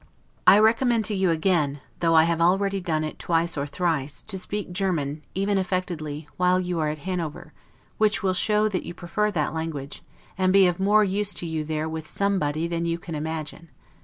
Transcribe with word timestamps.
I 0.47 0.57
recommend 0.57 1.05
to 1.05 1.13
you 1.13 1.29
again, 1.29 1.79
though 1.99 2.15
I 2.15 2.23
have 2.23 2.41
already 2.41 2.81
done 2.81 3.03
it 3.03 3.19
twice 3.19 3.55
or 3.55 3.67
thrice, 3.67 4.23
to 4.23 4.39
speak 4.39 4.71
German, 4.71 5.21
even 5.35 5.59
affectedly, 5.59 6.27
while 6.37 6.59
you 6.59 6.79
are 6.79 6.87
at 6.87 6.97
Hanover; 7.05 7.53
which 7.99 8.23
will 8.23 8.33
show 8.33 8.67
that 8.67 8.81
you 8.83 8.95
prefer 8.95 9.29
that 9.29 9.53
language, 9.53 10.01
and 10.39 10.51
be 10.51 10.65
of 10.65 10.79
more 10.79 11.03
use 11.03 11.35
to 11.35 11.45
you 11.45 11.63
there 11.63 11.87
with 11.87 12.07
SOMEBODY, 12.07 12.67
than 12.67 12.85
you 12.85 12.97
can 12.97 13.13
imagine. 13.13 13.69